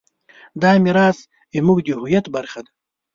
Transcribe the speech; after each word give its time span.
دا 0.61 0.71
میراث 0.83 1.19
زموږ 1.55 1.77
د 1.83 1.87
هویت 1.97 2.25
برخه 2.35 2.59
ده. 2.65 2.71